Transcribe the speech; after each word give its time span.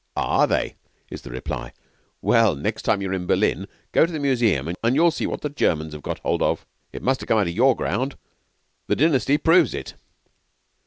'Are 0.17 0.47
they?' 0.47 0.73
is 1.11 1.21
the 1.21 1.29
reply. 1.29 1.73
'Well, 2.23 2.55
next 2.55 2.81
time 2.81 3.03
you 3.03 3.11
are 3.11 3.13
in 3.13 3.27
Berlin, 3.27 3.67
go 3.91 4.07
to 4.07 4.11
the 4.11 4.19
Museum 4.19 4.73
and 4.83 4.95
you'll 4.95 5.11
see 5.11 5.27
what 5.27 5.41
the 5.41 5.49
Germans 5.49 5.93
have 5.93 6.01
got 6.01 6.17
hold 6.21 6.41
of. 6.41 6.65
It 6.91 7.03
must 7.03 7.21
have 7.21 7.27
come 7.27 7.37
out 7.37 7.45
of 7.47 7.53
your 7.53 7.75
ground. 7.75 8.17
The 8.87 8.95
Dynasty 8.95 9.37
proves 9.37 9.75
it.' 9.75 9.93